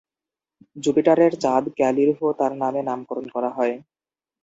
জুপিটারের 0.75 1.33
চাঁদ 1.43 1.63
ক্যালিরহো 1.77 2.27
তার 2.39 2.53
নামে 2.61 2.81
নামকরণ 2.89 3.25
করা 3.35 3.49
হয়। 3.57 3.75